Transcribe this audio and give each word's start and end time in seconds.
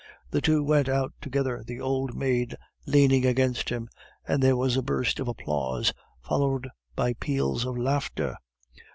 The 0.31 0.41
two 0.41 0.63
went 0.63 0.89
out 0.89 1.13
together, 1.21 1.63
the 1.63 1.79
old 1.79 2.15
maid 2.15 2.55
leaning 2.87 3.23
upon 3.23 3.53
him, 3.67 3.87
and 4.27 4.41
there 4.41 4.57
was 4.57 4.75
a 4.75 4.81
burst 4.81 5.19
of 5.19 5.27
applause, 5.27 5.93
followed 6.23 6.67
by 6.95 7.13
peals 7.13 7.65
of 7.67 7.77
laughter. 7.77 8.37